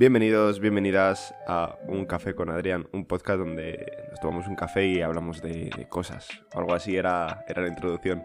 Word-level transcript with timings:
Bienvenidos, 0.00 0.60
bienvenidas 0.60 1.34
a 1.46 1.76
Un 1.86 2.06
Café 2.06 2.34
con 2.34 2.48
Adrián, 2.48 2.88
un 2.94 3.04
podcast 3.04 3.38
donde 3.38 3.86
nos 4.08 4.18
tomamos 4.18 4.48
un 4.48 4.56
café 4.56 4.86
y 4.86 5.02
hablamos 5.02 5.42
de, 5.42 5.86
cosas. 5.90 6.26
Algo 6.54 6.72
así 6.72 6.96
era, 6.96 7.44
era 7.46 7.60
la 7.60 7.68
introducción. 7.68 8.22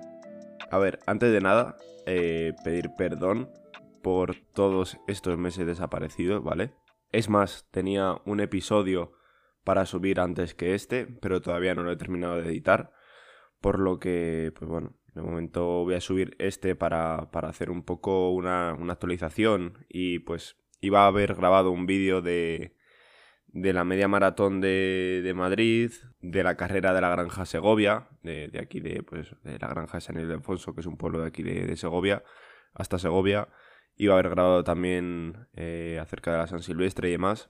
A 0.72 0.78
ver, 0.78 1.00
antes 1.06 1.34
de 1.34 1.42
nada, 1.42 1.76
eh, 2.06 2.54
pedir 2.64 2.92
perdón 2.98 3.50
por 4.02 4.38
todos 4.54 4.98
estos 5.10 5.38
meses 5.38 5.68
desaparecidos, 5.68 6.42
¿vale? 6.42 6.72
Es 7.12 7.28
más, 7.28 7.68
tenía 7.72 8.22
un 8.26 8.40
episodio 8.40 9.12
para 9.66 9.86
subir 9.86 10.22
antes 10.22 10.56
que 10.56 10.76
este, 10.76 11.06
pero 11.06 11.42
todavía 11.42 11.76
no 11.76 11.84
lo 11.84 11.92
he 11.92 11.98
terminado 11.98 12.42
de 12.42 12.48
editar. 12.48 12.94
Por 13.60 13.80
lo 13.80 14.00
que, 14.00 14.54
pues 14.58 14.70
bueno, 14.70 14.96
de 15.14 15.22
momento 15.22 15.84
voy 15.84 15.96
a 15.96 16.00
subir 16.00 16.38
este 16.40 16.78
para, 16.78 17.32
para 17.32 17.50
hacer 17.50 17.70
un 17.70 17.84
poco 17.84 18.32
una, 18.32 18.74
una 18.80 18.94
actualización 18.94 19.86
y 19.90 20.20
pues 20.20 20.56
iba 20.82 21.04
a 21.04 21.08
haber 21.08 21.36
grabado 21.36 21.72
un 21.72 21.86
vídeo 21.86 22.22
de, 22.22 22.76
de 23.56 23.72
la 23.72 23.86
media 23.86 24.10
maratón 24.10 24.60
de, 24.60 25.22
de, 25.24 25.34
Madrid, 25.34 25.92
de 26.20 26.44
la 26.44 26.58
carrera 26.58 26.94
de 26.94 27.00
la 27.00 27.10
Granja 27.10 27.46
Segovia, 27.46 28.10
de, 28.22 28.50
de, 28.50 28.60
aquí 28.60 28.82
de, 28.82 29.02
pues, 29.02 29.34
de 29.44 29.58
la 29.58 29.70
Granja 29.70 29.98
de 29.98 30.02
San 30.02 30.20
Ildefonso, 30.20 30.76
que 30.76 30.82
es 30.82 30.88
un 30.88 30.98
pueblo 30.98 31.22
de 31.22 31.28
aquí 31.28 31.42
de, 31.42 31.76
Segovia, 31.78 32.24
hasta 32.74 33.00
Segovia. 33.00 33.48
Iba 33.96 34.14
a 34.14 34.20
haber 34.20 34.30
grabado 34.32 34.66
también 34.66 35.48
eh, 35.54 36.00
acerca 36.02 36.34
de 36.34 36.38
la 36.40 36.48
San 36.48 36.62
Silvestre 36.62 37.08
y 37.08 37.12
demás. 37.12 37.50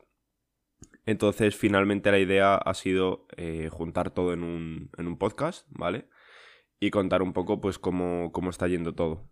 Entonces, 1.07 1.55
finalmente 1.55 2.11
la 2.11 2.19
idea 2.19 2.55
ha 2.55 2.73
sido 2.75 3.27
eh, 3.35 3.69
juntar 3.71 4.11
todo 4.11 4.31
en 4.33 4.43
un, 4.43 4.91
en 4.97 5.07
un 5.07 5.17
podcast, 5.17 5.67
¿vale? 5.71 6.07
Y 6.79 6.91
contar 6.91 7.23
un 7.23 7.33
poco, 7.33 7.61
pues, 7.61 7.79
cómo, 7.79 8.31
cómo 8.31 8.51
está 8.51 8.67
yendo 8.67 8.93
todo. 8.93 9.27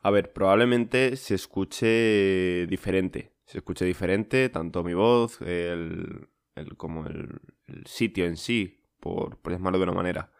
A 0.00 0.10
ver, 0.10 0.32
probablemente 0.32 1.16
se 1.16 1.34
escuche 1.34 2.66
diferente. 2.66 3.32
Se 3.44 3.58
escuche 3.58 3.84
diferente, 3.84 4.48
tanto 4.48 4.84
mi 4.84 4.94
voz, 4.94 5.40
el, 5.40 6.28
el 6.54 6.76
como 6.76 7.06
el, 7.06 7.40
sitio 7.86 8.26
en 8.26 8.36
sí, 8.36 8.84
por, 9.00 9.38
por 9.38 9.52
llamarlo 9.52 9.78
de 9.78 9.84
una 9.84 9.92
manera. 9.92 10.32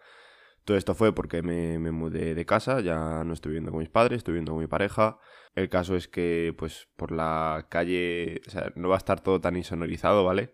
Todo 0.64 0.76
esto 0.76 0.94
fue 0.94 1.14
porque 1.14 1.42
me, 1.42 1.78
me, 1.78 1.90
mudé 1.90 2.34
de 2.34 2.46
casa, 2.46 2.80
ya 2.80 3.24
no 3.24 3.32
estoy 3.32 3.50
viviendo 3.50 3.70
con 3.72 3.80
mis 3.80 3.88
padres, 3.88 4.18
estoy 4.18 4.32
viviendo 4.34 4.52
con 4.52 4.60
mi 4.60 4.66
pareja. 4.66 5.18
El 5.54 5.68
caso 5.70 5.96
es 5.96 6.08
que, 6.08 6.54
pues, 6.58 6.88
por 6.96 7.12
la 7.12 7.66
calle, 7.70 8.42
o 8.46 8.50
sea, 8.50 8.72
no 8.76 8.88
va 8.90 8.96
a 8.96 8.98
estar 8.98 9.20
todo 9.20 9.40
tan 9.40 9.56
insonorizado, 9.56 10.24
¿vale? 10.24 10.52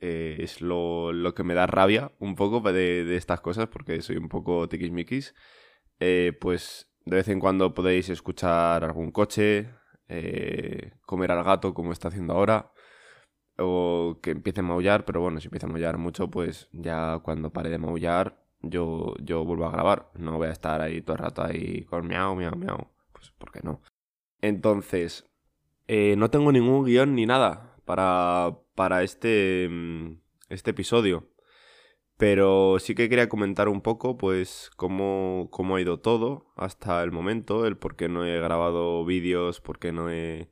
Eh, 0.00 0.38
es 0.40 0.60
lo, 0.62 1.12
lo, 1.12 1.34
que 1.34 1.44
me 1.44 1.54
da 1.54 1.66
rabia 1.66 2.12
un 2.20 2.36
poco 2.36 2.60
de, 2.72 3.04
de, 3.04 3.16
estas 3.16 3.40
cosas, 3.40 3.68
porque 3.68 4.00
soy 4.02 4.16
un 4.16 4.28
poco 4.28 4.68
tiquismiquis. 4.68 5.34
Eh, 6.00 6.32
pues 6.40 6.89
de 7.04 7.16
vez 7.16 7.28
en 7.28 7.40
cuando 7.40 7.74
podéis 7.74 8.08
escuchar 8.08 8.84
algún 8.84 9.10
coche, 9.10 9.70
eh, 10.08 10.92
comer 11.06 11.32
al 11.32 11.44
gato 11.44 11.74
como 11.74 11.92
está 11.92 12.08
haciendo 12.08 12.34
ahora, 12.34 12.72
o 13.58 14.18
que 14.22 14.30
empiece 14.30 14.60
a 14.60 14.62
maullar, 14.62 15.04
pero 15.04 15.20
bueno, 15.20 15.40
si 15.40 15.48
empieza 15.48 15.66
a 15.66 15.70
maullar 15.70 15.98
mucho, 15.98 16.30
pues 16.30 16.68
ya 16.72 17.20
cuando 17.22 17.52
pare 17.52 17.70
de 17.70 17.78
maullar, 17.78 18.40
yo, 18.62 19.14
yo 19.22 19.44
vuelvo 19.44 19.66
a 19.66 19.70
grabar. 19.70 20.10
No 20.14 20.38
voy 20.38 20.48
a 20.48 20.52
estar 20.52 20.80
ahí 20.80 21.00
todo 21.02 21.16
el 21.16 21.22
rato 21.22 21.42
ahí 21.42 21.84
con 21.84 22.06
miau, 22.06 22.34
miau, 22.36 22.56
miau. 22.56 22.88
Pues, 23.12 23.30
¿por 23.32 23.50
qué 23.52 23.60
no? 23.62 23.80
Entonces, 24.40 25.26
eh, 25.88 26.14
no 26.16 26.30
tengo 26.30 26.52
ningún 26.52 26.84
guion 26.84 27.14
ni 27.14 27.26
nada 27.26 27.76
para, 27.84 28.58
para 28.74 29.02
este, 29.02 29.68
mm, 29.70 30.20
este 30.48 30.70
episodio. 30.70 31.28
Pero 32.20 32.78
sí 32.80 32.94
que 32.94 33.08
quería 33.08 33.30
comentar 33.30 33.70
un 33.70 33.80
poco, 33.80 34.18
pues, 34.18 34.70
cómo, 34.76 35.48
cómo 35.50 35.76
ha 35.76 35.80
ido 35.80 36.00
todo 36.00 36.52
hasta 36.54 37.02
el 37.02 37.12
momento, 37.12 37.66
el 37.66 37.78
por 37.78 37.96
qué 37.96 38.10
no 38.10 38.26
he 38.26 38.38
grabado 38.38 39.06
vídeos, 39.06 39.62
por 39.62 39.78
qué 39.78 39.90
no 39.90 40.10
he, 40.10 40.50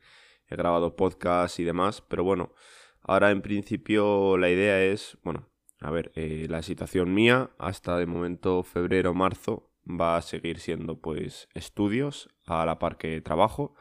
grabado 0.49 0.97
podcasts 0.97 1.61
y 1.61 1.65
demás. 1.65 2.01
Pero 2.01 2.25
bueno, 2.25 2.55
ahora 3.03 3.31
en 3.33 3.43
principio 3.43 4.39
la 4.39 4.49
idea 4.49 4.83
es, 4.83 5.19
bueno, 5.23 5.51
a 5.81 5.91
ver, 5.91 6.11
eh, 6.15 6.47
la 6.49 6.63
situación 6.63 7.13
mía 7.13 7.51
hasta 7.59 7.99
de 7.99 8.07
momento 8.07 8.63
febrero-marzo 8.63 9.71
va 9.85 10.17
a 10.17 10.23
seguir 10.23 10.61
siendo, 10.61 11.03
pues, 11.03 11.51
estudios 11.53 12.31
a 12.47 12.65
la 12.65 12.79
par 12.79 12.97
que 12.97 13.21
trabajo. 13.21 13.75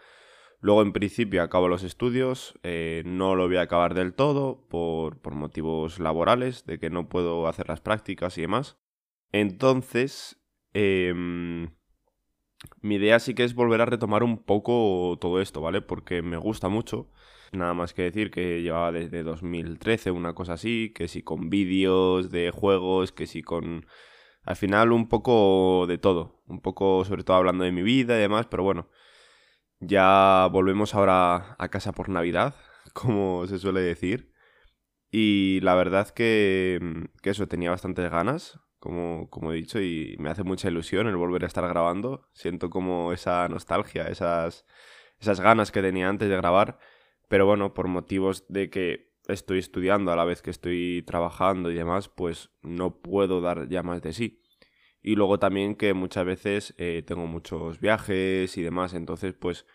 Luego, 0.59 0.81
en 0.81 0.91
principio, 0.91 1.43
acabo 1.43 1.67
los 1.67 1.83
estudios. 1.83 2.59
Eh, 2.63 3.03
no 3.05 3.35
lo 3.35 3.47
voy 3.47 3.57
a 3.57 3.61
acabar 3.61 3.93
del 3.93 4.13
todo 4.13 4.65
por, 4.69 5.19
por, 5.19 5.35
motivos 5.35 5.99
laborales, 5.99 6.65
de 6.65 6.79
que 6.79 6.89
no 6.89 7.09
puedo 7.09 7.47
hacer 7.47 7.69
las 7.69 7.81
prácticas 7.81 8.37
y 8.37 8.41
demás. 8.41 8.77
Entonces, 9.31 10.41
eh, 10.73 11.13
mi 12.81 12.95
idea 12.95 13.19
sí 13.19 13.35
que 13.35 13.43
es 13.43 13.53
volver 13.53 13.81
a 13.81 13.85
retomar 13.85 14.23
un 14.23 14.43
poco 14.43 15.17
todo 15.21 15.41
esto, 15.41 15.61
¿vale? 15.61 15.81
Porque 15.81 16.21
me 16.21 16.37
gusta 16.37 16.69
mucho. 16.69 17.09
Nada 17.51 17.73
más 17.73 17.93
que 17.93 18.03
decir 18.03 18.31
que 18.31 18.61
llevaba 18.61 18.91
desde 18.91 19.23
2013 19.23 20.11
una 20.11 20.33
cosa 20.33 20.53
así, 20.53 20.91
que 20.93 21.07
si 21.07 21.21
con 21.21 21.49
vídeos 21.49 22.31
de 22.31 22.51
juegos, 22.51 23.11
que 23.11 23.27
si 23.27 23.41
con... 23.43 23.85
Al 24.43 24.55
final 24.55 24.91
un 24.91 25.07
poco 25.09 25.85
de 25.87 25.97
todo. 25.97 26.41
Un 26.47 26.61
poco 26.61 27.05
sobre 27.05 27.23
todo 27.23 27.37
hablando 27.37 27.63
de 27.63 27.71
mi 27.71 27.83
vida 27.83 28.17
y 28.17 28.21
demás, 28.21 28.47
pero 28.47 28.63
bueno 28.63 28.89
ya 29.79 30.47
volvemos 30.51 30.95
ahora 30.95 31.55
a 31.57 31.69
casa 31.69 31.91
por 31.91 32.09
Navidad, 32.09 32.55
como 32.93 33.47
se 33.47 33.59
suele 33.59 33.81
decir. 33.81 34.33
Y 35.11 35.59
la 35.61 35.75
verdad 35.75 36.09
que, 36.09 37.07
que 37.21 37.29
eso, 37.29 37.47
tenía 37.47 37.71
bastantes 37.71 38.09
ganas, 38.11 38.59
como, 38.79 39.29
como, 39.29 39.51
he 39.51 39.55
dicho, 39.55 39.79
y 39.81 40.15
me 40.19 40.29
hace 40.29 40.43
mucha 40.43 40.69
ilusión 40.69 41.07
el 41.07 41.15
volver 41.15 41.43
a 41.43 41.47
estar 41.47 41.67
grabando. 41.67 42.29
Siento 42.33 42.69
como 42.69 43.13
esa 43.13 43.47
nostalgia, 43.49 44.07
esas, 44.07 44.65
esas 45.19 45.39
ganas 45.39 45.71
que 45.71 45.81
tenía 45.81 46.09
antes 46.09 46.29
de 46.29 46.35
grabar. 46.37 46.79
Pero 47.29 47.45
bueno, 47.45 47.73
por 47.73 47.87
motivos 47.87 48.45
de 48.49 48.69
que 48.69 49.13
estoy 49.27 49.59
estudiando 49.59 50.11
a 50.11 50.15
la 50.15 50.25
vez 50.25 50.41
que 50.41 50.51
estoy 50.51 51.03
trabajando 51.05 51.71
y 51.71 51.75
demás, 51.75 52.09
pues 52.09 52.51
no 52.61 53.01
puedo 53.01 53.41
dar 53.41 53.67
ya 53.69 53.83
más 53.83 54.01
de 54.01 54.13
sí. 54.13 54.41
Y 55.01 55.15
luego 55.15 55.39
también 55.39 55.75
que 55.75 55.93
muchas 55.93 56.25
veces 56.25 56.73
eh, 56.77 57.03
tengo 57.05 57.27
muchos 57.27 57.79
viajes 57.79 58.57
y 58.57 58.61
demás, 58.61 58.93
entonces 58.93 59.33
pues 59.33 59.65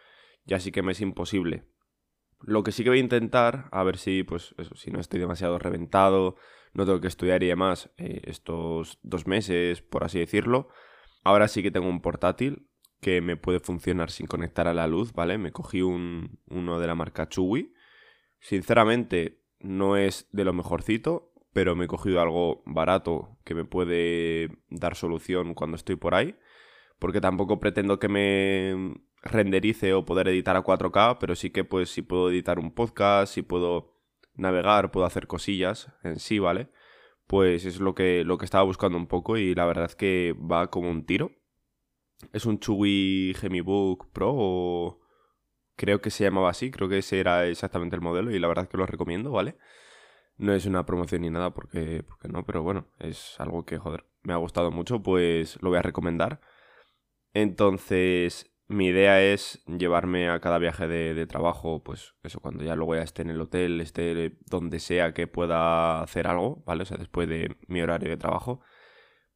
ya 0.45 0.61
sí 0.61 0.73
que 0.73 0.83
me 0.83 0.93
es 0.93 1.01
imposible. 1.01 1.65
Lo 2.41 2.65
que 2.65 2.73
sí 2.73 2.83
que 2.83 2.91
voy 2.91 2.99
a 2.99 3.03
intentar, 3.03 3.69
a 3.71 3.85
ver 3.85 3.97
si 3.97 4.25
pues 4.25 4.55
si 4.75 4.91
no 4.91 5.01
estoy 5.01 5.21
demasiado 5.21 5.59
reventado, 5.59 6.37
no 6.75 6.85
tengo 6.85 7.01
que 7.01 7.09
estudiar 7.09 7.43
y 7.43 7.49
demás 7.49 7.91
eh, 7.99 8.21
estos 8.25 8.99
dos 9.03 9.27
meses, 9.27 9.83
por 9.83 10.05
así 10.05 10.19
decirlo. 10.19 10.69
Ahora 11.23 11.49
sí 11.49 11.63
que 11.63 11.71
tengo 11.71 11.89
un 11.89 12.01
portátil 12.01 12.69
que 13.01 13.21
me 13.21 13.37
puede 13.37 13.61
funcionar 13.61 14.11
sin 14.11 14.27
conectar 14.27 14.69
a 14.69 14.75
la 14.75 14.87
luz, 14.87 15.13
¿vale? 15.13 15.39
Me 15.39 15.53
cogí 15.53 15.83
un, 15.83 16.41
uno 16.47 16.79
de 16.79 16.87
la 16.87 16.95
marca 16.95 17.29
Chewy. 17.29 17.75
Sinceramente, 18.39 19.43
no 19.61 19.97
es 19.97 20.29
de 20.33 20.45
lo 20.45 20.53
mejorcito, 20.53 21.32
pero 21.53 21.77
me 21.77 21.85
he 21.85 21.89
cogido 21.89 22.21
algo 22.21 22.63
barato 22.67 23.37
que 23.45 23.55
me 23.55 23.65
puede 23.65 24.51
dar 24.71 24.95
solución 24.97 25.55
cuando 25.55 25.77
estoy 25.77 25.97
por 25.97 26.15
ahí, 26.15 26.37
porque 26.99 27.21
tampoco 27.21 27.61
pretendo 27.61 27.99
que 27.99 28.09
me 28.09 28.95
renderice 29.23 29.95
o 29.95 30.05
poder 30.05 30.29
editar 30.29 30.57
a 30.57 30.65
4K, 30.65 31.19
pero 31.21 31.35
sí 31.37 31.51
que 31.51 31.65
pues 31.65 31.91
si 31.91 32.03
puedo 32.03 32.31
editar 32.31 32.59
un 32.59 32.73
podcast, 32.75 33.35
si 33.35 33.43
puedo 33.43 34.01
navegar, 34.35 34.91
puedo 34.91 35.07
hacer 35.07 35.27
cosillas 35.27 35.93
en 36.03 36.19
sí, 36.19 36.39
¿vale? 36.39 36.71
Pues 37.27 37.65
es 37.65 37.81
lo 37.81 37.95
que, 37.95 38.25
lo 38.25 38.39
que 38.39 38.45
estaba 38.45 38.65
buscando 38.65 38.99
un 38.99 39.07
poco 39.07 39.37
y 39.37 39.55
la 39.55 39.65
verdad 39.67 39.87
es 39.87 39.97
que 39.97 40.35
va 40.35 40.71
como 40.71 40.91
un 40.91 41.07
tiro. 41.07 41.31
Es 42.33 42.47
un 42.47 42.61
Chewy 42.61 43.35
Gemibook 43.35 44.13
Pro 44.13 44.33
o 44.35 45.01
creo 45.77 46.01
que 46.01 46.11
se 46.11 46.25
llamaba 46.25 46.51
así, 46.51 46.71
creo 46.71 46.89
que 46.89 46.99
ese 46.99 47.21
era 47.21 47.47
exactamente 47.47 47.97
el 47.97 48.03
modelo 48.03 48.31
y 48.31 48.39
la 48.39 48.49
verdad 48.49 48.65
es 48.65 48.71
que 48.71 48.77
lo 48.77 48.87
recomiendo, 48.87 49.33
¿vale? 49.33 49.57
No 50.37 50.53
es 50.55 50.67
una 50.67 50.87
promoción 50.87 51.23
ni 51.23 51.31
nada 51.31 51.55
porque, 51.55 52.03
porque 52.07 52.29
no, 52.29 52.45
pero 52.45 52.63
bueno, 52.63 52.87
es 52.99 53.39
algo 53.39 53.65
que, 53.65 53.79
joder, 53.79 54.05
me 54.23 54.33
ha 54.33 54.37
gustado 54.37 54.71
mucho, 54.71 55.03
pues 55.03 55.61
lo 55.63 55.71
voy 55.71 55.79
a 55.79 55.83
recomendar. 55.83 56.41
Entonces, 57.35 58.53
mi 58.69 58.87
idea 58.89 59.23
es 59.23 59.63
llevarme 59.67 60.29
a 60.29 60.41
cada 60.41 60.59
viaje 60.59 60.89
de, 60.89 61.15
de, 61.15 61.27
trabajo, 61.27 61.83
pues 61.83 62.15
eso, 62.23 62.41
cuando 62.41 62.65
ya 62.65 62.77
luego 62.77 62.95
ya 62.97 63.03
esté 63.03 63.23
en 63.23 63.31
el 63.31 63.41
hotel, 63.41 63.81
esté 63.81 64.39
donde 64.47 64.81
sea 64.81 65.13
que 65.15 65.27
pueda 65.27 66.03
hacer 66.03 66.27
algo, 66.27 66.63
¿vale? 66.67 66.83
O 66.83 66.87
sea, 66.87 66.99
después 66.99 67.29
de 67.29 67.57
mi 67.69 67.81
horario 67.83 68.11
de 68.11 68.17
trabajo, 68.17 68.61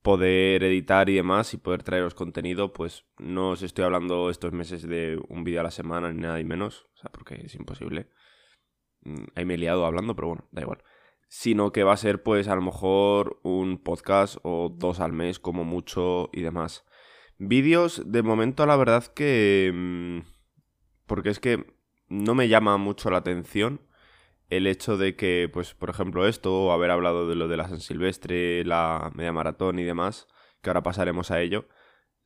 poder 0.07 0.63
editar 0.63 1.09
y 1.09 1.17
demás 1.17 1.53
y 1.53 1.57
poder 1.57 1.83
traeros 1.83 2.15
contenido, 2.15 2.73
pues 2.73 3.05
no 3.19 3.51
os 3.51 3.63
estoy 3.63 3.85
hablando 3.85 4.31
estos 4.31 4.53
meses 4.53 4.83
de 4.87 5.21
un 5.29 5.43
vídeo 5.43 5.59
a 5.61 5.65
la 5.65 5.73
semana 5.73 6.13
ni 6.13 6.21
nada 6.21 6.39
y 6.39 6.45
menos, 6.45 6.87
o 6.95 6.99
sea, 6.99 7.11
porque 7.11 7.43
es 7.45 7.55
imposible. 7.57 8.09
Ahí 9.35 9.45
me 9.45 9.55
he 9.55 9.59
liado 9.59 9.87
hablando, 9.87 10.15
pero 10.15 10.29
bueno, 10.29 10.45
da 10.53 10.63
igual. 10.63 10.83
Sino 11.29 11.73
que 11.73 11.85
va 11.85 11.93
a 11.93 11.97
ser, 11.97 12.23
pues, 12.23 12.49
a 12.49 12.55
lo 12.55 12.63
mejor 12.63 13.41
un 13.43 13.79
podcast 13.79 14.39
o 14.43 14.69
dos 14.69 15.01
al 15.01 15.13
mes, 15.13 15.39
como 15.39 15.65
mucho 15.65 16.31
y 16.33 16.43
demás. 16.43 16.85
Vídeos, 17.39 18.03
de 18.07 18.23
momento, 18.23 18.67
la 18.67 18.77
verdad 18.77 19.05
que. 19.07 19.73
Mm, 19.75 20.21
porque 21.07 21.31
es 21.31 21.41
que 21.41 21.67
no 22.09 22.35
me 22.35 22.49
llama 22.49 22.77
mucho 22.77 23.11
la 23.11 23.19
atención 23.19 23.81
el 24.51 24.67
hecho 24.67 24.97
de 24.97 25.17
que, 25.17 25.51
pues, 25.53 25.75
por 25.75 25.91
ejemplo, 25.91 26.27
esto, 26.27 26.73
haber 26.73 26.91
hablado 26.91 27.29
de 27.29 27.35
lo 27.35 27.49
de 27.49 27.57
la 27.57 27.69
San 27.69 27.81
Silvestre, 27.81 28.65
la 28.65 29.11
media 29.15 29.33
maratón 29.33 29.79
y 29.79 29.85
demás, 29.85 30.29
que 30.63 30.71
ahora 30.71 30.83
pasaremos 30.83 31.31
a 31.31 31.41
ello. 31.41 31.67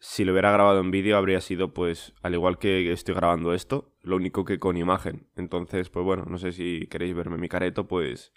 Si 0.00 0.24
lo 0.24 0.32
hubiera 0.32 0.50
grabado 0.50 0.80
en 0.80 0.90
vídeo 0.90 1.18
habría 1.18 1.42
sido 1.42 1.74
pues 1.74 2.14
al 2.22 2.32
igual 2.32 2.58
que 2.58 2.90
estoy 2.90 3.14
grabando 3.14 3.52
esto, 3.52 3.92
lo 4.02 4.16
único 4.16 4.46
que 4.46 4.58
con 4.58 4.78
imagen. 4.78 5.28
Entonces, 5.36 5.90
pues 5.90 6.04
bueno, 6.04 6.24
no 6.26 6.38
sé 6.38 6.52
si 6.52 6.86
queréis 6.88 7.14
verme 7.14 7.36
mi 7.36 7.48
careto, 7.48 7.86
pues 7.86 8.32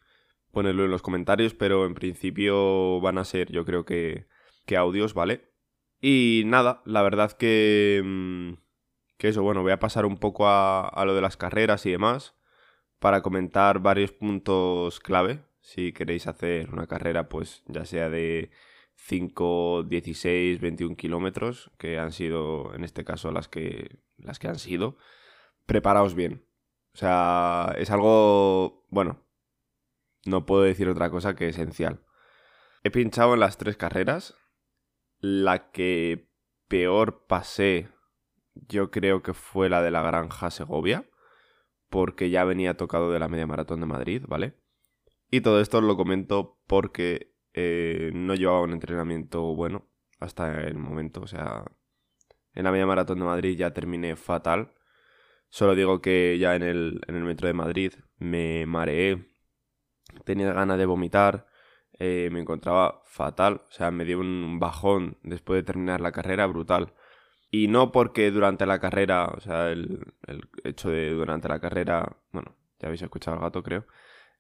ponedlo 0.52 0.84
en 0.84 0.92
los 0.92 1.02
comentarios, 1.02 1.54
pero 1.54 1.86
en 1.86 1.94
principio 1.96 3.00
van 3.00 3.18
a 3.18 3.24
ser 3.24 3.50
yo 3.50 3.64
creo 3.64 3.86
que, 3.86 4.28
que 4.66 4.76
audios, 4.76 5.14
¿vale? 5.14 5.50
Y 6.02 6.44
nada, 6.46 6.82
la 6.86 7.02
verdad 7.02 7.32
que... 7.32 8.02
Mm, 8.04 8.54
que 9.18 9.30
eso, 9.30 9.42
bueno, 9.42 9.62
voy 9.62 9.72
a 9.72 9.80
pasar 9.80 10.06
un 10.06 10.18
poco 10.18 10.48
a, 10.48 10.88
a 10.90 11.06
lo 11.06 11.16
de 11.16 11.22
las 11.22 11.38
carreras 11.38 11.86
y 11.86 11.92
demás 11.92 12.36
para 13.00 13.22
comentar 13.22 13.80
varios 13.80 14.12
puntos 14.12 15.00
clave. 15.00 15.40
Si 15.62 15.94
queréis 15.94 16.28
hacer 16.28 16.72
una 16.72 16.88
carrera, 16.88 17.30
pues 17.30 17.64
ya 17.68 17.86
sea 17.86 18.10
de 18.10 18.52
5, 18.96 19.84
16, 19.84 20.60
21 20.62 20.96
kilómetros, 20.96 21.72
que 21.78 22.00
han 22.00 22.12
sido 22.12 22.74
en 22.74 22.84
este 22.84 23.04
caso 23.04 23.32
las 23.32 23.48
que, 23.48 24.00
las 24.18 24.40
que 24.40 24.48
han 24.48 24.60
sido, 24.60 24.98
preparaos 25.66 26.16
bien. 26.16 26.46
O 26.94 26.98
sea, 26.98 27.74
es 27.78 27.90
algo, 27.92 28.86
bueno, 28.90 29.24
no 30.26 30.46
puedo 30.46 30.64
decir 30.64 30.88
otra 30.88 31.10
cosa 31.10 31.36
que 31.36 31.50
esencial. 31.50 32.06
He 32.84 32.92
pinchado 32.92 33.34
en 33.34 33.40
las 33.40 33.58
tres 33.58 33.78
carreras. 33.78 34.36
La 35.20 35.72
que 35.72 36.30
peor 36.68 37.26
pasé, 37.28 37.90
yo 38.56 38.92
creo 38.92 39.24
que 39.24 39.34
fue 39.34 39.70
la 39.70 39.82
de 39.82 39.92
la 39.92 40.02
Granja 40.02 40.52
Segovia, 40.52 41.10
porque 41.90 42.30
ya 42.30 42.44
venía 42.44 42.76
tocado 42.76 43.12
de 43.12 43.20
la 43.20 43.30
media 43.30 43.48
maratón 43.48 43.80
de 43.80 43.86
Madrid, 43.86 44.24
¿vale? 44.28 44.60
Y 45.32 45.42
todo 45.42 45.62
esto 45.62 45.80
lo 45.82 45.96
comento 45.96 46.60
porque 46.68 47.33
eh, 47.54 48.12
no 48.14 48.36
llevaba 48.36 48.62
un 48.62 48.74
entrenamiento 48.74 49.56
bueno 49.56 49.88
hasta 50.20 50.62
el 50.64 50.78
momento. 50.78 51.22
O 51.22 51.28
sea, 51.28 51.66
en 52.54 52.64
la 52.64 52.72
media 52.72 52.86
maratón 52.86 53.20
de 53.20 53.26
Madrid 53.26 53.58
ya 53.58 53.74
terminé 53.74 54.16
fatal. 54.16 54.74
Solo 55.50 55.76
digo 55.76 56.02
que 56.02 56.38
ya 56.40 56.56
en 56.56 56.64
el, 56.64 57.02
en 57.08 57.16
el 57.16 57.24
metro 57.24 57.48
de 57.48 57.54
Madrid 57.54 57.94
me 58.18 58.66
mareé, 58.66 59.28
tenía 60.26 60.52
ganas 60.54 60.78
de 60.78 60.86
vomitar, 60.86 61.48
eh, 62.00 62.30
me 62.32 62.40
encontraba 62.40 63.02
fatal. 63.06 63.62
O 63.70 63.72
sea, 63.72 63.92
me 63.92 64.06
dio 64.06 64.20
un 64.20 64.60
bajón 64.60 65.18
después 65.24 65.58
de 65.60 65.64
terminar 65.64 66.02
la 66.02 66.12
carrera 66.12 66.48
brutal. 66.48 66.94
Y 67.52 67.68
no 67.68 67.92
porque 67.92 68.32
durante 68.32 68.66
la 68.66 68.80
carrera, 68.80 69.28
o 69.28 69.40
sea, 69.40 69.70
el, 69.70 70.14
el 70.26 70.50
hecho 70.64 70.90
de 70.90 71.12
durante 71.12 71.48
la 71.48 71.60
carrera, 71.60 72.18
bueno, 72.32 72.56
ya 72.80 72.88
habéis 72.88 73.04
escuchado 73.04 73.38
al 73.38 73.44
gato 73.44 73.62
creo, 73.62 73.86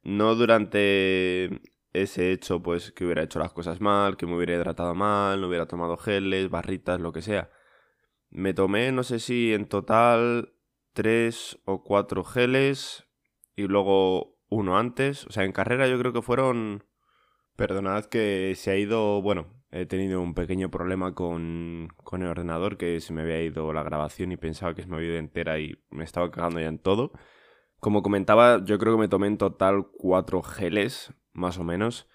no 0.03 0.35
durante 0.35 1.61
ese 1.93 2.31
hecho, 2.31 2.61
pues 2.61 2.91
que 2.91 3.05
hubiera 3.05 3.23
hecho 3.23 3.39
las 3.39 3.53
cosas 3.53 3.79
mal, 3.81 4.17
que 4.17 4.25
me 4.25 4.35
hubiera 4.35 4.55
hidratado 4.55 4.95
mal, 4.95 5.39
no 5.41 5.47
hubiera 5.47 5.67
tomado 5.67 5.97
geles, 5.97 6.49
barritas, 6.49 6.99
lo 6.99 7.13
que 7.13 7.21
sea. 7.21 7.51
Me 8.29 8.53
tomé, 8.53 8.91
no 8.91 9.03
sé 9.03 9.19
si 9.19 9.53
en 9.53 9.67
total 9.67 10.53
tres 10.93 11.59
o 11.65 11.83
cuatro 11.83 12.23
geles 12.23 13.05
y 13.55 13.67
luego 13.67 14.39
uno 14.49 14.77
antes. 14.77 15.27
O 15.27 15.31
sea, 15.31 15.43
en 15.43 15.51
carrera 15.51 15.87
yo 15.87 15.99
creo 15.99 16.13
que 16.13 16.21
fueron... 16.21 16.85
Perdonad 17.55 18.05
que 18.05 18.53
se 18.55 18.71
ha 18.71 18.77
ido... 18.77 19.21
Bueno, 19.21 19.63
he 19.69 19.85
tenido 19.85 20.21
un 20.21 20.33
pequeño 20.33 20.71
problema 20.71 21.13
con, 21.13 21.89
con 22.03 22.23
el 22.23 22.29
ordenador, 22.29 22.77
que 22.77 22.99
se 22.99 23.13
me 23.13 23.21
había 23.21 23.41
ido 23.43 23.71
la 23.73 23.83
grabación 23.83 24.31
y 24.31 24.37
pensaba 24.37 24.73
que 24.73 24.81
se 24.81 24.87
me 24.87 24.95
había 24.95 25.09
ido 25.09 25.17
entera 25.17 25.59
y 25.59 25.75
me 25.91 26.03
estaba 26.03 26.31
cagando 26.31 26.59
ya 26.59 26.67
en 26.67 26.79
todo. 26.79 27.11
Como 27.83 28.01
comentaba, 28.01 28.63
yo 28.63 28.79
creo 28.79 28.93
que 28.93 29.01
me 29.01 29.09
tomé 29.09 29.27
en 29.27 29.37
total 29.37 29.87
cuatro 29.91 30.41
geles 30.41 31.13
más 31.33 31.57
o 31.57 31.65
menos. 31.65 32.07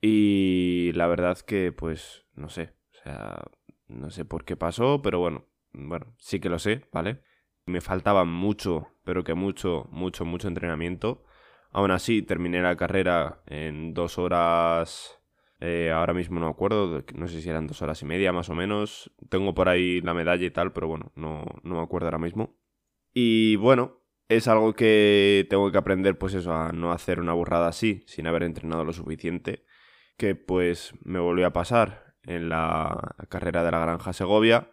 Y 0.00 0.92
la 0.94 1.06
verdad 1.06 1.38
que, 1.40 1.72
pues, 1.72 2.24
no 2.34 2.48
sé. 2.48 2.72
O 2.94 3.02
sea, 3.02 3.42
no 3.86 4.08
sé 4.08 4.24
por 4.24 4.46
qué 4.46 4.56
pasó, 4.56 5.02
pero 5.02 5.18
bueno, 5.18 5.44
bueno, 5.74 6.14
sí 6.18 6.40
que 6.40 6.48
lo 6.48 6.58
sé, 6.58 6.88
¿vale? 6.90 7.20
Me 7.66 7.82
faltaba 7.82 8.24
mucho, 8.24 8.88
pero 9.04 9.24
que 9.24 9.34
mucho, 9.34 9.88
mucho, 9.90 10.24
mucho 10.24 10.48
entrenamiento. 10.48 11.22
Aún 11.70 11.90
así, 11.90 12.22
terminé 12.22 12.62
la 12.62 12.76
carrera 12.76 13.42
en 13.44 13.92
dos 13.92 14.16
horas. 14.16 15.20
Eh, 15.60 15.92
ahora 15.92 16.14
mismo 16.14 16.40
no 16.40 16.48
acuerdo, 16.48 17.04
no 17.14 17.28
sé 17.28 17.42
si 17.42 17.50
eran 17.50 17.66
dos 17.66 17.82
horas 17.82 18.00
y 18.00 18.06
media 18.06 18.32
más 18.32 18.48
o 18.48 18.54
menos. 18.54 19.12
Tengo 19.28 19.52
por 19.52 19.68
ahí 19.68 20.00
la 20.00 20.14
medalla 20.14 20.46
y 20.46 20.50
tal, 20.50 20.72
pero 20.72 20.88
bueno, 20.88 21.12
no, 21.14 21.44
no 21.62 21.74
me 21.74 21.82
acuerdo 21.82 22.06
ahora 22.06 22.18
mismo. 22.18 22.56
Y 23.12 23.56
bueno, 23.56 24.03
es 24.28 24.48
algo 24.48 24.74
que 24.74 25.46
tengo 25.50 25.70
que 25.70 25.78
aprender, 25.78 26.18
pues 26.18 26.34
eso, 26.34 26.52
a 26.54 26.72
no 26.72 26.92
hacer 26.92 27.20
una 27.20 27.32
burrada 27.32 27.68
así, 27.68 28.04
sin 28.06 28.26
haber 28.26 28.42
entrenado 28.42 28.84
lo 28.84 28.92
suficiente, 28.92 29.64
que 30.16 30.34
pues 30.34 30.94
me 31.02 31.18
volvió 31.18 31.46
a 31.46 31.52
pasar 31.52 32.14
en 32.24 32.48
la 32.48 33.14
carrera 33.28 33.64
de 33.64 33.70
la 33.70 33.80
Granja 33.80 34.12
Segovia, 34.12 34.70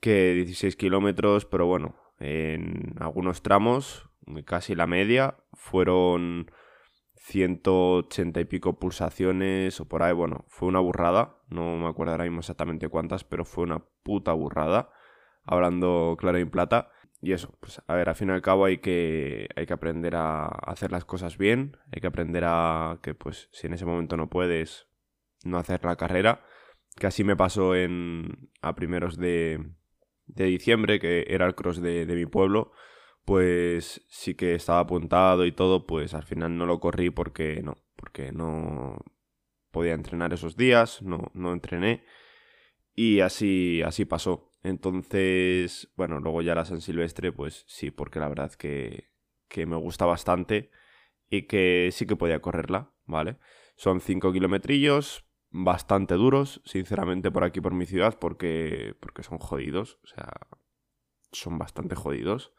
que 0.00 0.34
16 0.34 0.76
kilómetros, 0.76 1.44
pero 1.44 1.66
bueno, 1.66 1.96
en 2.18 2.94
algunos 3.00 3.42
tramos, 3.42 4.08
casi 4.44 4.74
la 4.74 4.86
media, 4.86 5.36
fueron 5.52 6.50
180 7.14 8.40
y 8.40 8.44
pico 8.44 8.78
pulsaciones 8.78 9.80
o 9.80 9.86
por 9.86 10.02
ahí, 10.02 10.12
bueno, 10.12 10.44
fue 10.48 10.68
una 10.68 10.80
burrada, 10.80 11.36
no 11.48 11.76
me 11.76 11.86
acuerdo 11.88 12.12
ahora 12.12 12.24
mismo 12.24 12.40
exactamente 12.40 12.88
cuántas, 12.88 13.24
pero 13.24 13.44
fue 13.44 13.64
una 13.64 13.84
puta 14.02 14.32
burrada, 14.32 14.90
hablando 15.44 16.16
claro 16.18 16.38
y 16.38 16.42
en 16.42 16.50
plata. 16.50 16.90
Y 17.22 17.32
eso, 17.32 17.54
pues 17.60 17.82
a 17.86 17.94
ver, 17.94 18.08
al 18.08 18.14
fin 18.14 18.28
y 18.28 18.32
al 18.32 18.42
cabo 18.42 18.64
hay 18.64 18.78
que, 18.78 19.48
hay 19.54 19.66
que 19.66 19.72
aprender 19.74 20.16
a 20.16 20.46
hacer 20.46 20.90
las 20.90 21.04
cosas 21.04 21.36
bien, 21.36 21.76
hay 21.92 22.00
que 22.00 22.06
aprender 22.06 22.44
a 22.46 22.98
que 23.02 23.14
pues 23.14 23.48
si 23.52 23.66
en 23.66 23.74
ese 23.74 23.84
momento 23.84 24.16
no 24.16 24.30
puedes, 24.30 24.88
no 25.44 25.58
hacer 25.58 25.84
la 25.84 25.96
carrera, 25.96 26.44
que 26.96 27.06
así 27.06 27.22
me 27.24 27.36
pasó 27.36 27.74
en, 27.76 28.50
a 28.62 28.74
primeros 28.74 29.18
de, 29.18 29.72
de 30.26 30.44
diciembre, 30.46 30.98
que 30.98 31.26
era 31.28 31.46
el 31.46 31.54
cross 31.54 31.80
de, 31.82 32.06
de 32.06 32.14
mi 32.14 32.26
pueblo, 32.26 32.72
pues 33.24 34.04
sí 34.08 34.34
que 34.34 34.54
estaba 34.54 34.80
apuntado 34.80 35.44
y 35.44 35.52
todo, 35.52 35.86
pues 35.86 36.14
al 36.14 36.24
final 36.24 36.56
no 36.56 36.66
lo 36.66 36.80
corrí 36.80 37.10
porque 37.10 37.60
no, 37.62 37.76
porque 37.96 38.32
no 38.32 38.96
podía 39.70 39.92
entrenar 39.92 40.32
esos 40.32 40.56
días, 40.56 41.02
no, 41.02 41.30
no 41.34 41.52
entrené 41.52 42.02
y 42.94 43.20
así, 43.20 43.82
así 43.82 44.04
pasó. 44.04 44.49
Entonces, 44.62 45.90
bueno, 45.96 46.20
luego 46.20 46.42
ya 46.42 46.54
la 46.54 46.64
San 46.64 46.80
Silvestre, 46.80 47.32
pues 47.32 47.64
sí, 47.66 47.90
porque 47.90 48.20
la 48.20 48.28
verdad 48.28 48.52
que, 48.52 49.10
que 49.48 49.66
me 49.66 49.76
gusta 49.76 50.04
bastante 50.04 50.70
y 51.30 51.42
que 51.42 51.90
sí 51.92 52.06
que 52.06 52.16
podía 52.16 52.40
correrla, 52.42 52.92
¿vale? 53.06 53.38
Son 53.76 54.00
5 54.00 54.32
kilometrillos, 54.32 55.24
bastante 55.50 56.14
duros, 56.14 56.60
sinceramente, 56.64 57.30
por 57.30 57.44
aquí, 57.44 57.60
por 57.60 57.72
mi 57.72 57.86
ciudad, 57.86 58.18
porque, 58.18 58.94
porque 59.00 59.22
son 59.22 59.38
jodidos, 59.38 59.98
o 60.04 60.06
sea, 60.06 60.30
son 61.32 61.58
bastante 61.58 61.94
jodidos. 61.94 62.52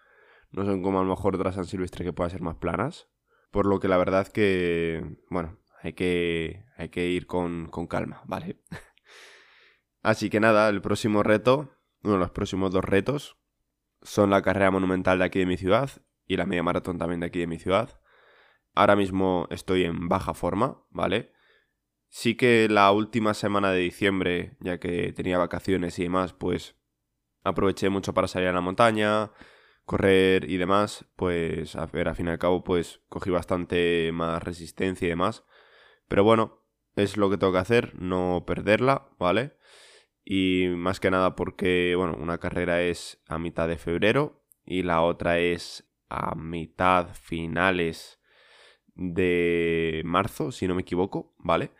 No 0.51 0.65
son 0.65 0.81
como 0.81 0.99
a 0.99 1.03
lo 1.03 1.09
mejor 1.09 1.35
otra 1.35 1.51
San 1.53 1.65
Silvestre 1.65 2.03
que 2.03 2.13
pueda 2.13 2.29
ser 2.29 2.41
más 2.41 2.55
planas, 2.55 3.07
por 3.51 3.65
lo 3.65 3.79
que 3.79 3.87
la 3.87 3.97
verdad 3.97 4.27
que, 4.27 5.17
bueno, 5.29 5.59
hay 5.81 5.93
que, 5.93 6.65
hay 6.77 6.89
que 6.89 7.07
ir 7.07 7.27
con, 7.27 7.67
con 7.67 7.87
calma, 7.87 8.21
¿vale? 8.25 8.59
Así 10.01 10.29
que 10.29 10.39
nada, 10.39 10.67
el 10.69 10.81
próximo 10.81 11.21
reto 11.23 11.69
uno 12.03 12.13
de 12.13 12.19
los 12.19 12.31
próximos 12.31 12.71
dos 12.71 12.83
retos 12.83 13.37
son 14.01 14.29
la 14.29 14.41
carrera 14.41 14.71
monumental 14.71 15.19
de 15.19 15.25
aquí 15.25 15.39
de 15.39 15.45
mi 15.45 15.57
ciudad 15.57 15.89
y 16.25 16.37
la 16.37 16.45
media 16.45 16.63
maratón 16.63 16.97
también 16.97 17.19
de 17.19 17.27
aquí 17.27 17.39
de 17.39 17.47
mi 17.47 17.59
ciudad. 17.59 17.99
Ahora 18.73 18.95
mismo 18.95 19.47
estoy 19.49 19.83
en 19.83 20.07
baja 20.07 20.33
forma, 20.33 20.83
¿vale? 20.89 21.33
Sí 22.07 22.35
que 22.35 22.67
la 22.69 22.91
última 22.91 23.33
semana 23.33 23.71
de 23.71 23.79
diciembre, 23.79 24.57
ya 24.59 24.79
que 24.79 25.13
tenía 25.13 25.37
vacaciones 25.37 25.97
y 25.99 26.03
demás, 26.03 26.33
pues 26.33 26.75
aproveché 27.43 27.89
mucho 27.89 28.13
para 28.13 28.27
salir 28.27 28.49
a 28.49 28.53
la 28.53 28.61
montaña, 28.61 29.31
correr 29.85 30.49
y 30.49 30.57
demás, 30.57 31.05
pues 31.15 31.75
a 31.75 31.85
ver, 31.85 32.07
al 32.07 32.15
fin 32.15 32.27
y 32.27 32.31
al 32.31 32.39
cabo, 32.39 32.63
pues 32.63 33.01
cogí 33.09 33.29
bastante 33.29 34.11
más 34.13 34.41
resistencia 34.43 35.05
y 35.05 35.09
demás. 35.09 35.43
Pero 36.07 36.23
bueno, 36.23 36.65
es 36.95 37.17
lo 37.17 37.29
que 37.29 37.37
tengo 37.37 37.53
que 37.53 37.59
hacer, 37.59 37.93
no 37.95 38.43
perderla, 38.45 39.09
¿vale? 39.17 39.57
Y 40.23 40.67
más 40.75 40.99
que 40.99 41.11
nada 41.11 41.35
porque, 41.35 41.95
bueno, 41.95 42.15
una 42.19 42.37
carrera 42.37 42.81
es 42.81 43.21
a 43.27 43.39
mitad 43.39 43.67
de 43.67 43.77
febrero 43.77 44.43
y 44.65 44.83
la 44.83 45.01
otra 45.01 45.39
es 45.39 45.89
a 46.09 46.35
mitad 46.35 47.13
finales 47.13 48.19
de 48.95 50.01
marzo, 50.05 50.51
si 50.51 50.67
no 50.67 50.75
me 50.75 50.81
equivoco, 50.81 51.33
¿vale? 51.39 51.71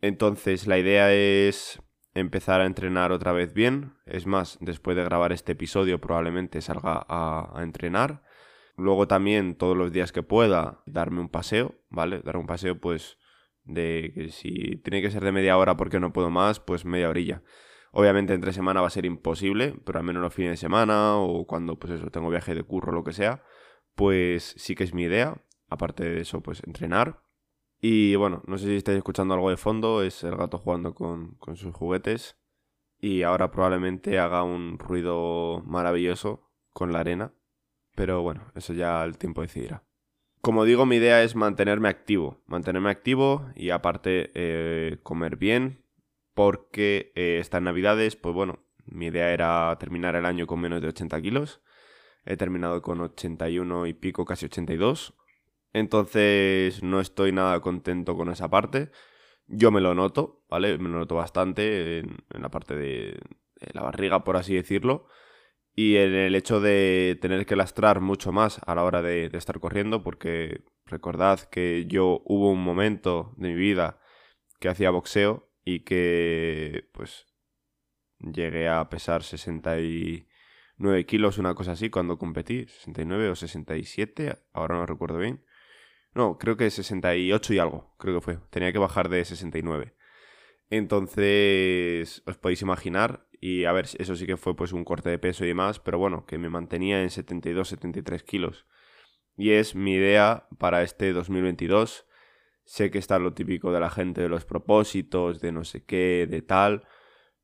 Entonces 0.00 0.66
la 0.66 0.78
idea 0.78 1.12
es 1.12 1.80
empezar 2.14 2.60
a 2.60 2.66
entrenar 2.66 3.12
otra 3.12 3.32
vez 3.32 3.54
bien. 3.54 3.94
Es 4.06 4.26
más, 4.26 4.58
después 4.60 4.96
de 4.96 5.04
grabar 5.04 5.32
este 5.32 5.52
episodio 5.52 6.00
probablemente 6.00 6.60
salga 6.60 7.04
a, 7.08 7.58
a, 7.58 7.62
entrenar. 7.62 8.22
Luego 8.76 9.08
también 9.08 9.56
todos 9.56 9.76
los 9.76 9.92
días 9.92 10.12
que 10.12 10.22
pueda 10.22 10.82
darme 10.86 11.20
un 11.20 11.28
paseo, 11.28 11.74
¿vale? 11.88 12.20
Dar 12.20 12.36
un 12.36 12.46
paseo 12.46 12.80
pues 12.80 13.18
de 13.64 14.12
que 14.14 14.28
si 14.30 14.76
tiene 14.82 15.02
que 15.02 15.10
ser 15.10 15.24
de 15.24 15.32
media 15.32 15.56
hora 15.56 15.76
porque 15.76 16.00
no 16.00 16.12
puedo 16.12 16.30
más, 16.30 16.60
pues 16.60 16.84
media 16.84 17.08
orilla. 17.08 17.42
Obviamente 17.98 18.32
entre 18.32 18.52
semana 18.52 18.80
va 18.80 18.86
a 18.86 18.90
ser 18.90 19.06
imposible, 19.06 19.74
pero 19.84 19.98
al 19.98 20.04
menos 20.04 20.22
los 20.22 20.32
fines 20.32 20.52
de 20.52 20.56
semana 20.56 21.16
o 21.16 21.48
cuando 21.48 21.80
pues 21.80 21.94
eso 21.94 22.12
tengo 22.12 22.30
viaje 22.30 22.54
de 22.54 22.62
curro 22.62 22.92
o 22.92 22.94
lo 22.94 23.02
que 23.02 23.12
sea, 23.12 23.42
pues 23.96 24.54
sí 24.56 24.76
que 24.76 24.84
es 24.84 24.94
mi 24.94 25.02
idea. 25.02 25.42
Aparte 25.68 26.04
de 26.04 26.20
eso, 26.20 26.40
pues 26.40 26.62
entrenar. 26.64 27.24
Y 27.80 28.14
bueno, 28.14 28.44
no 28.46 28.56
sé 28.56 28.66
si 28.66 28.76
estáis 28.76 28.98
escuchando 28.98 29.34
algo 29.34 29.50
de 29.50 29.56
fondo, 29.56 30.04
es 30.04 30.22
el 30.22 30.36
gato 30.36 30.58
jugando 30.58 30.94
con, 30.94 31.34
con 31.38 31.56
sus 31.56 31.74
juguetes. 31.74 32.38
y 33.00 33.24
ahora 33.24 33.50
probablemente 33.50 34.20
haga 34.20 34.44
un 34.44 34.78
ruido 34.78 35.64
maravilloso 35.66 36.52
con 36.72 36.92
la 36.92 37.00
arena. 37.00 37.34
Pero 37.96 38.22
bueno, 38.22 38.52
eso 38.54 38.74
ya 38.74 39.02
el 39.02 39.18
tiempo 39.18 39.40
decidirá. 39.42 39.82
Como 40.40 40.64
digo, 40.64 40.86
mi 40.86 40.96
idea 40.96 41.24
es 41.24 41.34
mantenerme 41.34 41.88
activo. 41.88 42.44
Mantenerme 42.46 42.90
activo 42.90 43.50
y 43.56 43.70
aparte 43.70 44.30
eh, 44.34 44.98
comer 45.02 45.34
bien. 45.34 45.87
Porque 46.38 47.10
eh, 47.16 47.38
estas 47.40 47.60
navidades, 47.62 48.14
pues 48.14 48.32
bueno, 48.32 48.60
mi 48.86 49.06
idea 49.06 49.32
era 49.32 49.76
terminar 49.80 50.14
el 50.14 50.24
año 50.24 50.46
con 50.46 50.60
menos 50.60 50.80
de 50.80 50.86
80 50.86 51.20
kilos. 51.20 51.60
He 52.24 52.36
terminado 52.36 52.80
con 52.80 53.00
81 53.00 53.88
y 53.88 53.94
pico, 53.94 54.24
casi 54.24 54.46
82. 54.46 55.14
Entonces 55.72 56.80
no 56.84 57.00
estoy 57.00 57.32
nada 57.32 57.58
contento 57.58 58.16
con 58.16 58.30
esa 58.30 58.48
parte. 58.48 58.92
Yo 59.48 59.72
me 59.72 59.80
lo 59.80 59.96
noto, 59.96 60.44
¿vale? 60.48 60.78
Me 60.78 60.88
lo 60.88 61.00
noto 61.00 61.16
bastante 61.16 61.98
en, 61.98 62.18
la 62.30 62.50
parte 62.52 62.76
de, 62.76 63.18
la 63.72 63.82
barriga, 63.82 64.22
por 64.22 64.36
así 64.36 64.54
decirlo. 64.54 65.08
Y 65.74 65.96
en 65.96 66.14
el 66.14 66.36
hecho 66.36 66.60
de 66.60 67.18
tener 67.20 67.46
que 67.46 67.56
lastrar 67.56 68.00
mucho 68.00 68.30
más 68.30 68.60
a 68.64 68.76
la 68.76 68.84
hora 68.84 69.02
de, 69.02 69.28
de 69.28 69.38
estar 69.38 69.58
corriendo, 69.58 70.04
porque 70.04 70.62
recordad 70.86 71.40
que 71.40 71.86
yo 71.88 72.22
hubo 72.26 72.52
un 72.52 72.62
momento 72.62 73.34
de 73.38 73.48
mi 73.48 73.54
vida 73.56 73.98
que 74.60 74.68
hacía 74.68 74.90
boxeo 74.90 75.47
y 75.68 75.80
que 75.80 76.88
pues 76.92 77.26
llegué 78.18 78.68
a 78.68 78.88
pesar 78.88 79.22
69 79.22 81.06
kilos, 81.06 81.36
una 81.36 81.54
cosa 81.54 81.72
así, 81.72 81.90
cuando 81.90 82.16
competí, 82.16 82.66
69 82.66 83.28
o 83.28 83.36
67, 83.36 84.38
ahora 84.54 84.76
no 84.76 84.86
recuerdo 84.86 85.18
bien. 85.18 85.44
No, 86.14 86.38
creo 86.38 86.56
que 86.56 86.70
68 86.70 87.52
y 87.52 87.58
algo, 87.58 87.94
creo 87.98 88.14
que 88.14 88.22
fue. 88.22 88.38
Tenía 88.48 88.72
que 88.72 88.78
bajar 88.78 89.10
de 89.10 89.22
69. 89.26 89.94
Entonces, 90.70 92.22
os 92.24 92.38
podéis 92.38 92.62
imaginar, 92.62 93.28
y 93.38 93.64
a 93.64 93.72
ver, 93.72 93.88
eso 93.98 94.16
sí 94.16 94.24
que 94.26 94.38
fue 94.38 94.56
pues 94.56 94.72
un 94.72 94.84
corte 94.84 95.10
de 95.10 95.18
peso 95.18 95.44
y 95.44 95.48
demás, 95.48 95.80
pero 95.80 95.98
bueno, 95.98 96.24
que 96.24 96.38
me 96.38 96.48
mantenía 96.48 97.02
en 97.02 97.10
72-73 97.10 98.22
kilos. 98.22 98.66
Y 99.36 99.50
es 99.50 99.74
mi 99.74 99.92
idea 99.92 100.48
para 100.58 100.82
este 100.82 101.12
2022. 101.12 102.07
Sé 102.68 102.90
que 102.90 102.98
está 102.98 103.18
lo 103.18 103.32
típico 103.32 103.72
de 103.72 103.80
la 103.80 103.88
gente 103.88 104.20
de 104.20 104.28
los 104.28 104.44
propósitos, 104.44 105.40
de 105.40 105.52
no 105.52 105.64
sé 105.64 105.86
qué, 105.86 106.26
de 106.28 106.42
tal. 106.42 106.86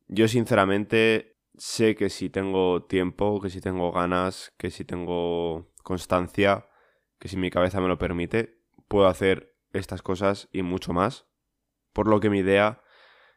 Yo 0.07 0.29
sinceramente 0.29 1.39
sé 1.57 1.95
que 1.95 2.11
si 2.11 2.29
tengo 2.29 2.85
tiempo, 2.85 3.41
que 3.41 3.49
si 3.49 3.63
tengo 3.63 3.91
ganas, 3.91 4.53
que 4.59 4.71
si 4.71 4.85
tengo 4.85 5.73
constancia, 5.83 6.69
que 7.19 7.29
si 7.29 7.39
mi 7.39 7.49
cabeza 7.49 7.81
me 7.81 7.89
lo 7.89 7.97
permite, 7.97 8.61
puedo 8.87 9.07
hacer 9.07 9.57
estas 9.73 10.03
cosas 10.03 10.51
y 10.53 10.61
mucho 10.61 10.93
más. 10.93 11.25
Por 11.95 12.07
lo 12.07 12.21
que 12.21 12.29
mi 12.29 12.41
idea 12.41 12.83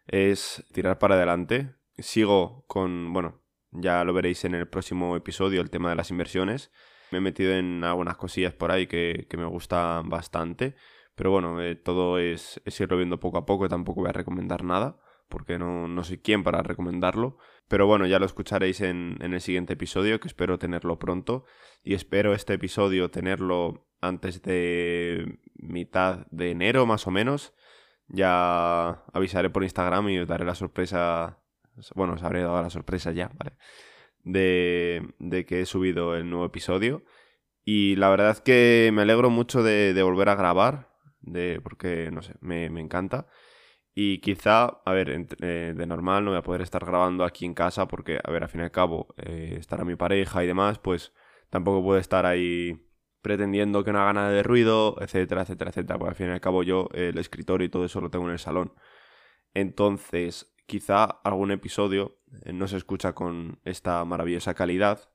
es 0.07 0.65
tirar 0.73 0.99
para 0.99 1.15
adelante. 1.15 1.73
Sigo 1.99 2.65
con, 2.67 3.13
bueno, 3.13 3.41
ya 3.71 4.03
lo 4.03 4.11
veréis 4.11 4.43
en 4.43 4.55
el 4.55 4.67
próximo 4.67 5.15
episodio, 5.15 5.61
el 5.61 5.69
tema 5.69 5.91
de 5.91 5.95
las 5.95 6.11
inversiones. 6.11 6.69
Me 7.11 7.19
he 7.19 7.21
metido 7.21 7.53
en 7.53 7.85
algunas 7.85 8.17
cosillas 8.17 8.53
por 8.53 8.71
ahí 8.71 8.87
que, 8.87 9.25
me 9.37 9.45
gustan 9.45 10.09
bastante. 10.09 10.75
Pero 11.17 11.31
bueno, 11.31 11.61
eh, 11.61 11.75
todo 11.75 12.19
es, 12.19 12.61
es 12.63 12.79
irlo 12.79 12.95
viendo 12.95 13.19
poco 13.19 13.39
a 13.39 13.45
poco, 13.45 13.67
tampoco 13.67 14.01
voy 14.01 14.09
a 14.09 14.13
recomendar 14.13 14.63
nada 14.63 15.01
porque 15.29 15.59
no, 15.59 15.87
no 15.87 16.03
soy 16.03 16.19
quien 16.19 16.43
para 16.43 16.63
recomendarlo. 16.63 17.37
Pero 17.67 17.85
bueno, 17.85 18.05
ya 18.05 18.19
lo 18.19 18.25
escucharéis 18.25 18.81
en, 18.81 19.17
en 19.21 19.33
el 19.33 19.41
siguiente 19.41 19.73
episodio, 19.73 20.19
que 20.19 20.27
espero 20.27 20.57
tenerlo 20.57 20.99
pronto. 20.99 21.45
Y 21.83 21.95
espero 21.95 22.33
este 22.33 22.53
episodio 22.53 23.11
tenerlo 23.11 23.87
antes 23.99 24.41
de 24.41 25.39
mitad 25.55 26.27
de 26.31 26.51
enero, 26.51 26.85
más 26.85 27.07
o 27.07 27.11
menos. 27.11 27.53
Ya 28.07 29.03
avisaré 29.11 29.49
por 29.49 29.63
Instagram 29.63 30.09
y 30.09 30.19
os 30.19 30.27
daré 30.27 30.45
la 30.45 30.55
sorpresa. 30.55 31.39
Bueno, 31.95 32.13
os 32.13 32.23
habré 32.23 32.41
dado 32.41 32.61
la 32.61 32.69
sorpresa 32.69 33.11
ya, 33.11 33.31
¿vale? 33.37 33.57
De, 34.23 35.13
de 35.19 35.45
que 35.45 35.61
he 35.61 35.65
subido 35.65 36.15
el 36.15 36.29
nuevo 36.29 36.45
episodio. 36.45 37.03
Y 37.65 37.97
la 37.97 38.09
verdad 38.09 38.31
es 38.31 38.41
que 38.41 38.91
me 38.93 39.01
alegro 39.01 39.29
mucho 39.29 39.61
de 39.61 40.01
volver 40.01 40.29
a 40.29 40.35
grabar, 40.35 40.96
porque, 41.63 42.09
no 42.11 42.21
sé, 42.21 42.35
me, 42.41 42.69
me 42.69 42.81
encanta. 42.81 43.27
Y 43.93 44.19
quizá, 44.19 44.65
a 44.85 44.91
ver, 44.93 45.09
eh, 45.41 45.73
de 45.75 45.87
normal 45.87 46.23
no 46.23 46.31
voy 46.31 46.37
a 46.39 46.43
poder 46.43 46.61
estar 46.61 46.85
grabando 46.85 47.23
aquí 47.23 47.45
en 47.45 47.55
casa 47.55 47.87
porque, 47.87 48.19
a 48.23 48.29
ver, 48.31 48.43
al 48.43 48.49
fin 48.49 48.61
y 48.61 48.63
al 48.65 48.71
cabo, 48.71 49.07
eh, 49.17 49.55
estará 49.59 49.83
mi 49.85 49.95
pareja 49.95 50.43
y 50.43 50.47
demás, 50.47 50.77
pues 50.79 51.13
tampoco 51.49 51.83
puedo 51.83 51.99
estar 51.99 52.25
ahí 52.27 52.87
pretendiendo 53.21 53.83
que 53.83 53.91
no 53.91 53.99
haga 53.99 54.13
nada 54.13 54.29
de 54.29 54.43
ruido, 54.43 54.97
etcétera, 55.01 55.41
etcétera, 55.41 55.71
etcétera. 55.71 55.97
Porque 55.97 56.09
al 56.11 56.15
fin 56.15 56.27
y 56.27 56.31
al 56.31 56.41
cabo 56.41 56.63
yo 56.63 56.89
el 56.93 57.17
escritorio 57.17 57.65
y 57.65 57.69
todo 57.69 57.85
eso 57.85 57.99
lo 57.99 58.11
tengo 58.11 58.25
en 58.25 58.33
el 58.33 58.39
salón. 58.39 58.73
Entonces, 59.53 60.55
quizá 60.67 61.05
algún 61.05 61.51
episodio 61.51 62.19
eh, 62.43 62.53
no 62.53 62.67
se 62.67 62.77
escucha 62.77 63.13
con 63.13 63.59
esta 63.65 64.05
maravillosa 64.05 64.53
calidad, 64.53 65.09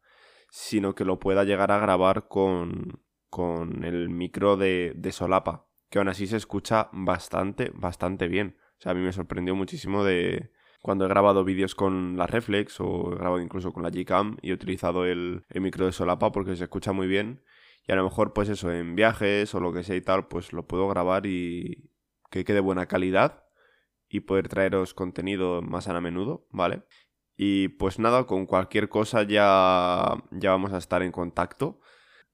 sino 0.51 0.95
que 0.95 1.05
lo 1.05 1.21
pueda 1.21 1.45
llegar 1.45 1.71
a 1.71 1.79
grabar 1.79 2.29
con, 2.29 3.01
con 3.31 3.85
el 3.85 4.09
micro 4.09 4.57
de, 4.57 4.93
de 4.97 5.13
solapa, 5.13 5.67
que 5.93 5.99
aún 5.99 6.09
así 6.09 6.27
se 6.27 6.39
escucha 6.39 6.89
bastante, 6.93 7.71
bastante 7.75 8.27
bien. 8.27 8.57
O 8.79 8.83
sea, 8.83 8.93
a 8.93 8.95
mí 8.95 9.03
me 9.03 9.13
sorprendió 9.13 9.55
muchísimo 9.55 10.05
de 10.05 10.51
cuando 10.81 11.05
he 11.05 11.09
grabado 11.09 11.45
vídeos 11.45 11.75
con 11.75 12.17
la 12.17 12.27
Reflex 12.27 12.81
o 12.81 13.13
he 13.13 13.17
grabado 13.17 13.43
incluso 13.43 13.75
con 13.75 13.83
la 13.83 13.91
Gcam 13.91 14.39
y 14.41 14.51
he 14.51 14.55
utilizado 14.55 15.05
el, 15.05 15.45
micro 15.55 15.85
de 15.85 15.93
solapa 15.93 16.33
porque 16.33 16.57
se 16.57 16.65
escucha 16.65 16.93
muy 16.93 17.09
bien. 17.09 17.45
Y 17.87 17.93
a 17.93 17.97
lo 17.97 18.05
mejor, 18.05 18.33
pues 18.33 18.49
eso, 18.49 18.73
en 18.73 18.97
viajes 18.97 19.55
o 19.55 19.61
lo 19.61 19.75
que 19.75 19.83
sea 19.83 19.95
y 19.95 20.01
tal, 20.01 20.29
pues 20.29 20.55
lo 20.55 20.67
puedo 20.67 20.89
grabar 20.89 21.27
y 21.27 21.91
que 22.31 22.47
quede 22.47 22.61
buena 22.61 22.87
calidad 22.87 23.45
y 24.09 24.21
poder 24.21 24.49
traeros 24.49 24.95
contenido 24.95 25.61
más 25.61 25.89
a 25.89 26.01
menudo, 26.01 26.47
¿vale? 26.51 26.85
Y 27.37 27.69
pues 27.69 27.99
nada, 27.99 28.25
con 28.25 28.47
cualquier 28.47 28.89
cosa 28.89 29.25
ya, 29.25 30.25
ya 30.31 30.51
vamos 30.53 30.73
a 30.73 30.79
estar 30.79 31.03
en 31.03 31.13
contacto. 31.13 31.81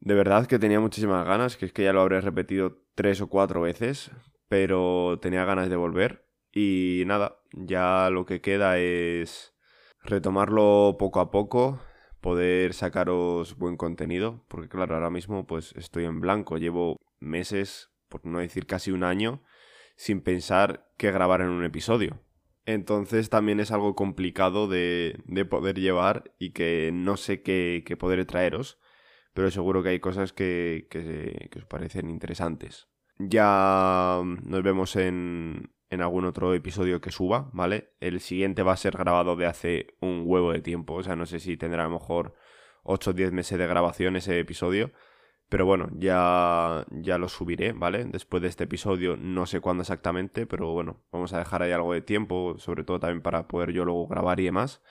De 0.00 0.14
verdad 0.14 0.46
que 0.46 0.58
tenía 0.58 0.80
muchísimas 0.80 1.26
ganas, 1.26 1.56
que 1.56 1.66
es 1.66 1.72
que 1.72 1.84
ya 1.84 1.92
lo 1.92 2.00
habré 2.00 2.20
repetido 2.20 2.82
tres 2.94 3.20
o 3.20 3.28
cuatro 3.28 3.62
veces, 3.62 4.10
pero 4.48 5.18
tenía 5.20 5.44
ganas 5.44 5.68
de 5.68 5.76
volver. 5.76 6.24
Y 6.52 7.02
nada, 7.06 7.40
ya 7.52 8.08
lo 8.10 8.24
que 8.24 8.40
queda 8.40 8.78
es 8.78 9.54
retomarlo 10.02 10.96
poco 10.98 11.20
a 11.20 11.30
poco, 11.30 11.80
poder 12.20 12.74
sacaros 12.74 13.56
buen 13.56 13.76
contenido, 13.76 14.44
porque 14.48 14.68
claro, 14.68 14.94
ahora 14.94 15.10
mismo 15.10 15.46
pues 15.46 15.74
estoy 15.76 16.04
en 16.04 16.20
blanco, 16.20 16.58
llevo 16.58 16.96
meses, 17.20 17.90
por 18.08 18.24
no 18.24 18.38
decir 18.38 18.66
casi 18.66 18.90
un 18.90 19.04
año, 19.04 19.42
sin 19.96 20.20
pensar 20.20 20.90
qué 20.96 21.10
grabar 21.10 21.40
en 21.40 21.48
un 21.48 21.64
episodio. 21.64 22.20
Entonces 22.64 23.30
también 23.30 23.60
es 23.60 23.70
algo 23.72 23.94
complicado 23.94 24.68
de, 24.68 25.20
de 25.24 25.44
poder 25.44 25.78
llevar 25.78 26.34
y 26.38 26.52
que 26.52 26.90
no 26.92 27.16
sé 27.16 27.42
qué, 27.42 27.82
qué 27.86 27.96
poder 27.96 28.24
traeros, 28.26 28.78
pero 29.32 29.50
seguro 29.50 29.82
que 29.82 29.90
hay 29.90 30.00
cosas 30.00 30.32
que, 30.32 30.86
que, 30.90 31.48
que 31.50 31.58
os 31.58 31.64
parecen 31.66 32.10
interesantes. 32.10 32.88
Ya 33.18 34.20
nos 34.22 34.62
vemos 34.62 34.94
en, 34.96 35.72
en 35.90 36.02
algún 36.02 36.24
otro 36.24 36.54
episodio 36.54 37.00
que 37.00 37.10
suba, 37.10 37.50
¿vale? 37.52 37.92
El 38.00 38.20
siguiente 38.20 38.62
va 38.62 38.72
a 38.72 38.76
ser 38.76 38.96
grabado 38.96 39.36
de 39.36 39.46
hace 39.46 39.94
un 40.00 40.22
huevo 40.26 40.52
de 40.52 40.60
tiempo, 40.60 40.94
o 40.94 41.02
sea, 41.02 41.16
no 41.16 41.26
sé 41.26 41.40
si 41.40 41.56
tendrá 41.56 41.84
a 41.84 41.88
lo 41.88 41.94
mejor 41.94 42.34
8 42.82 43.10
o 43.10 43.12
10 43.12 43.32
meses 43.32 43.58
de 43.58 43.66
grabación 43.66 44.16
ese 44.16 44.38
episodio, 44.38 44.92
pero 45.48 45.64
bueno, 45.64 45.88
ya, 45.94 46.84
ya 46.90 47.16
lo 47.16 47.28
subiré, 47.28 47.72
¿vale? 47.72 48.04
Después 48.04 48.42
de 48.42 48.48
este 48.48 48.64
episodio, 48.64 49.16
no 49.16 49.46
sé 49.46 49.60
cuándo 49.60 49.82
exactamente, 49.82 50.46
pero 50.46 50.72
bueno, 50.72 51.02
vamos 51.10 51.32
a 51.32 51.38
dejar 51.38 51.62
ahí 51.62 51.72
algo 51.72 51.94
de 51.94 52.02
tiempo, 52.02 52.56
sobre 52.58 52.84
todo 52.84 53.00
también 53.00 53.22
para 53.22 53.48
poder 53.48 53.72
yo 53.72 53.84
luego 53.84 54.06
grabar 54.08 54.40
y 54.40 54.44
demás. 54.44 54.82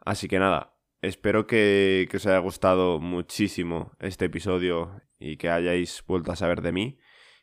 Así 0.00 0.28
que 0.28 0.38
nada, 0.38 0.74
espero 1.02 1.46
que, 1.46 2.08
os 2.14 2.26
haya 2.26 2.38
gustado 2.38 3.00
muchísimo 3.00 3.92
este 4.00 4.26
episodio 4.26 5.02
y 5.18 5.36
que 5.36 5.50
hayáis 5.50 6.02
vuelto 6.06 6.32
a 6.32 6.36
saber 6.36 6.62
de 6.62 6.72
mí 6.72 6.98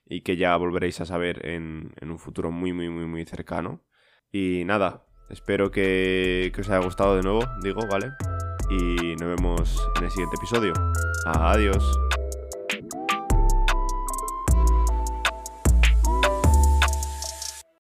y 0.05 0.21
que 0.21 0.37
ya 0.37 0.55
volveréis 0.57 0.99
a 1.01 1.05
saber 1.05 1.45
en, 1.47 1.93
un 2.01 2.17
futuro 2.17 2.51
muy, 2.51 2.73
muy, 2.73 2.89
muy, 2.89 3.05
muy 3.05 3.25
cercano. 3.25 3.83
Y 4.31 4.63
nada, 4.65 5.05
espero 5.29 5.69
que, 5.69 6.51
que 6.55 6.61
os 6.61 6.69
haya 6.69 6.83
gustado 6.83 7.15
de 7.15 7.21
nuevo, 7.21 7.41
digo, 7.61 7.81
¿vale? 7.91 8.07
Y 8.71 9.15
nos 9.17 9.35
vemos 9.35 9.87
en 9.97 10.05
el 10.05 10.11
siguiente 10.11 10.35
episodio. 10.37 10.73
Adiós. 11.25 12.08